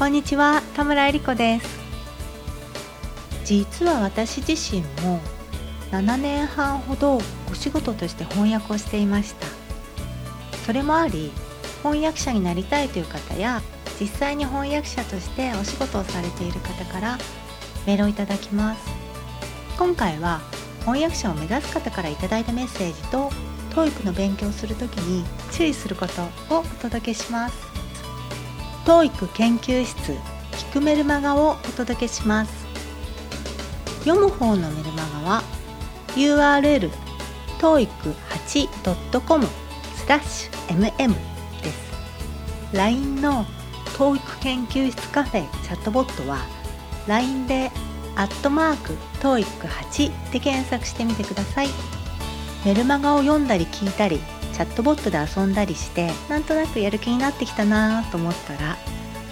[0.00, 1.78] こんにちは田村えり子です。
[3.44, 5.20] 実は私自身も
[5.90, 7.18] 7年半ほど
[7.50, 9.46] お仕事として翻訳をしていました。
[10.64, 11.30] それもあり
[11.82, 13.60] 翻訳者になりたいという方や
[14.00, 17.18] 実際に翻訳者としてお仕事をされている方から
[17.86, 18.80] メールをいただきます。
[19.76, 20.40] 今回は
[20.80, 23.30] 翻訳者を目指す方からいただいたメッセージと
[23.74, 26.22] TOEIC の勉強をするときに注意すること
[26.54, 27.69] をお届けします。
[28.84, 30.12] TOEIC 研究室
[30.52, 32.66] 聞くメルマガをお届けします。
[34.04, 35.42] 読む方のメルマガは
[36.16, 36.90] URL
[37.58, 39.46] toeic8.com
[39.94, 41.14] スラッシュ mm
[41.62, 41.92] です。
[42.72, 43.44] LINE の
[43.98, 46.38] TOEIC 研究室カフェチャットボットは
[47.06, 47.70] LINE で
[48.16, 51.68] アットマーク TOEIC8 で検索してみてください。
[52.64, 54.20] メルマガを読んだり聞いたり
[54.60, 58.76] チャットボットで遊んだりしてなんとなくやる気になってきたなと思ったら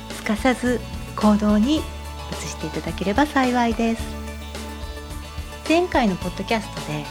[0.09, 0.81] すかさず
[1.17, 1.81] 行動に移
[2.47, 4.03] していただければ幸いです。
[5.69, 7.05] 前回のポッドキャストで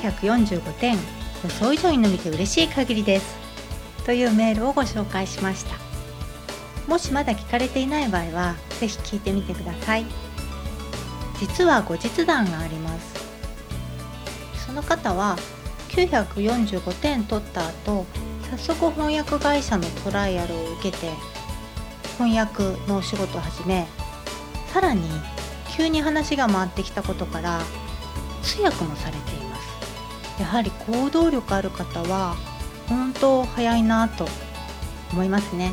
[0.00, 0.96] 945点
[1.44, 3.36] 予想以上に伸びて嬉しい限りです。
[4.04, 5.76] というメールをご紹介しました。
[6.88, 10.06] もしまだ聞かれていない場合は是非聞いてみてください。
[11.38, 13.14] 実は後日談があります。
[14.66, 15.36] その方は
[15.92, 18.06] 945点取った後
[18.50, 21.10] 早速翻訳会社のトライアルを受けて
[22.18, 23.86] 翻訳のお仕事を始め
[24.72, 25.02] さらに
[25.76, 27.60] 急に話が回ってきたことから
[28.42, 30.40] 通訳もされています。
[30.40, 32.36] やはり行動力ある方は
[32.88, 34.26] 本当早いなと
[35.12, 35.72] 思いますね。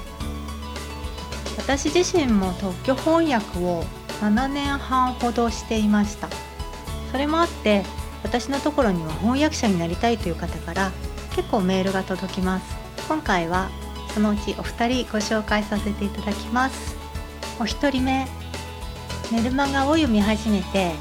[1.57, 3.83] 私自身も特許翻訳を
[4.21, 6.29] 7年半ほどしていました。
[7.11, 7.83] それもあって
[8.23, 10.91] 私のところには翻訳者になりたいという方から
[11.35, 12.77] 結構メールが届きます。
[13.07, 13.69] 今回は
[14.13, 16.95] そのうちお二人ご紹介させていただきます。
[17.59, 18.27] お一人目
[19.31, 20.91] メルマガを読み始めて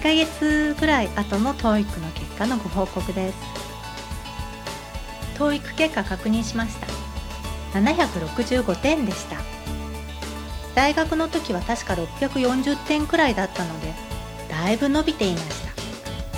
[0.00, 3.38] 1ヶ月ぐらい後の TOEIC の結果のご報告です。
[5.38, 6.86] TOEIC 結果確認しました。
[7.78, 9.36] 765点でした。
[10.74, 13.92] 大学の時は確か640点くらいだったので
[14.48, 15.63] だいぶ伸びていました。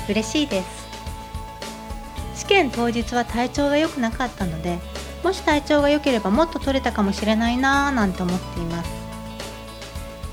[0.08, 0.86] 嬉しいです。
[2.34, 4.78] 試験当日は体調が良くなかったので
[5.24, 8.90] もし体調が良ければもっと取れたかもしれないなぁなんて思っています。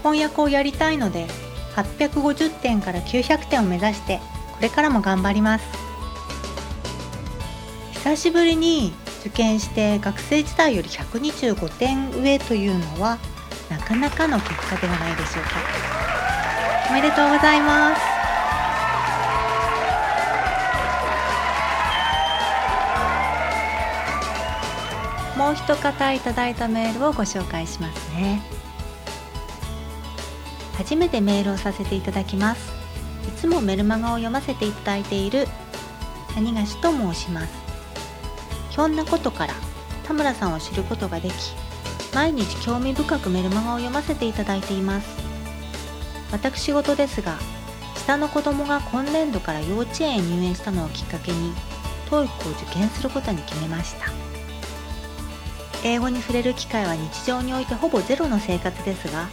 [0.03, 1.27] 翻訳をやりたいので
[1.75, 4.19] 850点から900点を目指して
[4.51, 5.65] これからも頑張ります。
[7.93, 13.17] 久しぶりに受験して学生時代より125点上というのは
[13.69, 15.51] なかなかの結果ではないでしょうか。
[16.89, 18.22] おめでとうございます。
[25.37, 28.41] もう一方いただいたメールをご紹介しますね。
[30.77, 32.71] 初めてメールをさせていただきます。
[33.27, 35.47] いつもメルマガを読ませていただいている
[36.35, 37.53] 谷菓子と申します。
[38.69, 39.53] ひょんなことから
[40.03, 41.33] 田村さんを知ることができ
[42.13, 45.07] 毎日興味深くメルマガを読ませていただいています。
[46.31, 47.37] 私事ですが
[47.95, 51.53] 下の子供が今年度から幼稚園へ入園したのをきっかけに
[52.09, 54.22] TOEIC を受験することに決めました。
[55.83, 59.27] 英語に触れる機会は日常においてほぼゼロの生活ですが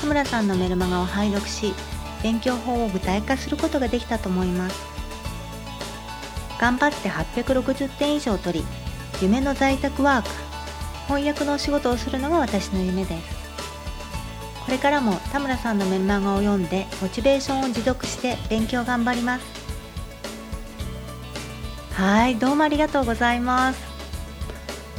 [0.00, 1.74] 田村さんのメルマガを拝読し
[2.22, 4.90] 勉強法を具体化することができたと思います。
[6.60, 8.64] 頑張って860点以上取り
[9.22, 10.28] 夢の在宅ワーク
[11.06, 13.40] 翻訳のお仕事をするのが私の夢です。
[14.66, 19.44] これからも田村さんのメルマガを読んでモチベーションを持続して勉強頑張ります。
[21.94, 23.89] はいどうもありがとうございます。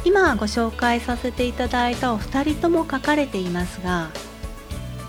[0.04, 4.10] 今ご紹介させていただいたお二人とも書かれていますが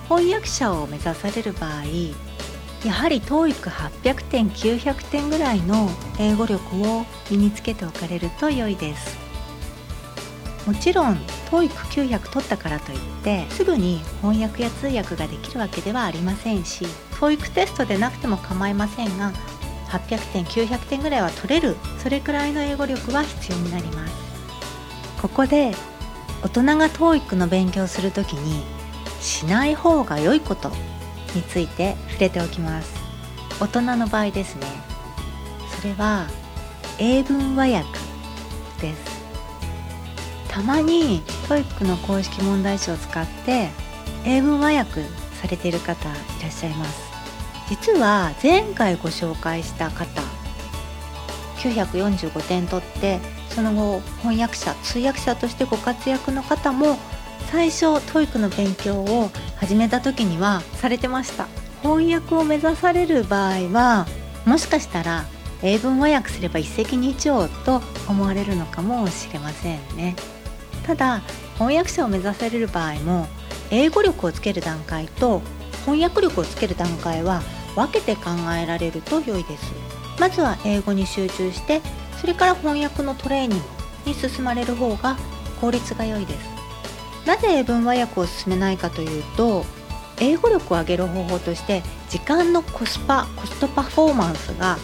[0.08, 1.84] 翻訳者を目指される場合
[2.86, 5.90] やはり TOEIC800 点900点ぐらいの
[6.20, 9.24] 英語力を身につけておかれると良いです。
[10.66, 11.16] もちろん
[11.50, 16.86] TOEIC900 取ったからといってすぐに翻訳や通訳ができるわけではありませんし
[17.19, 19.34] TOEIC テストでなくても構いませんが
[19.89, 24.23] 800点900点ぐらいは取れるそれくらいの英語力は必要になります。
[25.24, 25.72] ここで
[26.44, 28.62] 大人が TOEIC の勉強する時に
[29.22, 30.70] しない方が良いこと
[31.34, 32.94] について触れておきます。
[33.62, 34.68] 大人の場合ですね。
[35.80, 36.28] それは
[37.00, 37.88] 英文和訳
[38.81, 39.24] です。
[40.50, 43.70] たまに TOEIC の公式問題集を使って
[44.25, 45.04] 英文和訳
[45.42, 47.02] されている方いらっしゃいます。
[47.70, 50.22] 実は前回ご紹介した方
[51.69, 53.19] 945点取って
[53.50, 56.98] その後翻訳者通訳者としてご活躍の方も
[57.51, 61.48] 最初 TOEIC の勉強を始めた時にはされてました。
[61.83, 64.07] 翻訳を目指される場合は
[64.45, 65.25] もしかしたら
[65.62, 70.15] 英文和訳すれば一石二鳥と思われるのかもしれませんね。
[70.86, 71.21] ただ
[71.56, 73.27] 翻訳者を目指される場合も
[73.69, 75.42] 英語力をつける段階と
[75.86, 77.42] 翻訳力をつける段階は
[77.75, 78.31] 分けて考
[78.62, 79.74] えられると良いです
[80.19, 81.81] まずは英語に集中して
[82.19, 83.65] それから翻訳のトレーニング
[84.06, 85.18] に進まれる方が
[85.60, 86.54] 効率が良いです。
[87.25, 89.65] なぜ英文和訳を進めないかというと
[90.19, 94.77] 英語力を上げる方法として時間のコスパコストパフォーマンスが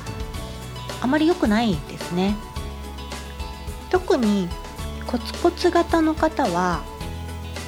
[1.01, 2.35] あまり良くないですね。
[3.89, 4.47] 特に
[5.07, 6.83] コツコツ型の方は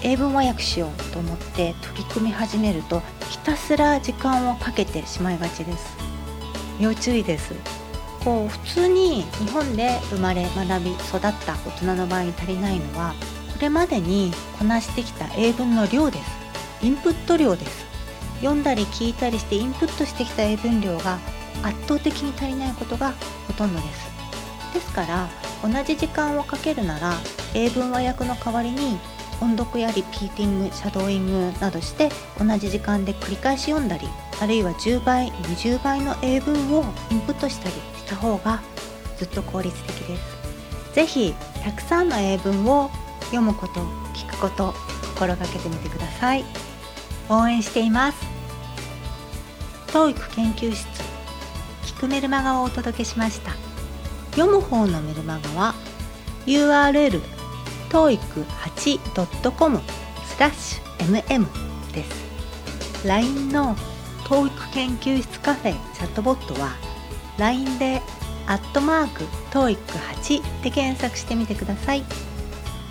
[0.03, 6.10] 英文和訳しようと思って取り組み始めるとひたすら時間をかけてしまいがちです。
[6.81, 7.53] 要注意です。
[8.25, 13.13] こう普通に日本で生まれ学び育った大人の場合に足りないのは
[13.53, 16.85] これまでにこなしてきた英文の量です。
[16.85, 17.85] インプット量です。
[18.41, 21.19] 読んだり聞いたりしてインプットしてきた英文量が
[21.61, 23.13] 圧倒的に足りないことが
[23.45, 24.11] ほとんどです。
[24.73, 25.29] ですから
[25.61, 27.13] 同じ時間をかけるなら
[27.53, 28.97] 英文和訳の代わりに
[29.41, 32.09] 音読やリピーティングシャドーイングなどして
[32.39, 34.07] 同じ時間で繰り返し読んだり
[34.39, 38.61] あるいは10倍20倍の英文をインプットしたりした方が
[39.17, 40.41] ずっと効率的です。
[40.93, 41.33] 是非
[41.63, 42.89] たくさんの英文を
[43.25, 43.81] 読むこと
[44.13, 44.73] 聞くこと
[45.15, 46.43] 心がけてみてください。
[47.29, 48.17] 応援しています。
[49.87, 50.87] TOEIC 研究室
[51.83, 53.51] 聞くメルマガをお届けしました。
[54.31, 55.75] 読む方のメルマガは
[56.45, 57.21] URL
[57.91, 59.79] toeic8.com
[60.25, 61.45] スラッシュ mm
[61.91, 63.07] です。
[63.07, 63.75] LINE の
[64.23, 66.71] TOEIC 研究室カフェチャットボットは
[67.37, 68.01] LINE で
[68.47, 72.03] アットマーク TOEIC8 で検索してみてください。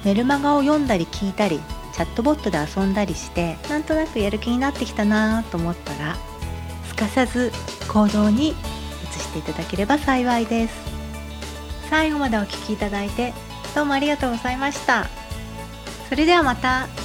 [0.05, 1.61] メルマガを読んだり聞いたり
[1.93, 6.17] チャットボットで遊んだりしてなんとなくやる気になってきたなと思ったら
[6.87, 7.53] すかさず
[7.88, 8.53] 行動に移
[9.19, 10.75] していただければ幸いです。
[11.88, 13.32] 最後までお聴きいただいて
[13.75, 15.08] どうもありがとうございました。
[16.08, 17.00] それではまた。